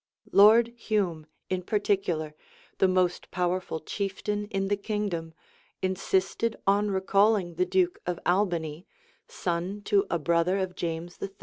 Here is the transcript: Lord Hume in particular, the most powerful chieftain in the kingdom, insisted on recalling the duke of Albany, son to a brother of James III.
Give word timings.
Lord 0.31 0.69
Hume 0.75 1.27
in 1.47 1.61
particular, 1.61 2.33
the 2.79 2.87
most 2.87 3.29
powerful 3.29 3.79
chieftain 3.79 4.45
in 4.45 4.67
the 4.67 4.75
kingdom, 4.75 5.35
insisted 5.83 6.55
on 6.65 6.89
recalling 6.89 7.53
the 7.53 7.67
duke 7.67 7.99
of 8.07 8.19
Albany, 8.25 8.87
son 9.27 9.83
to 9.83 10.07
a 10.09 10.17
brother 10.17 10.57
of 10.57 10.73
James 10.75 11.19
III. 11.21 11.29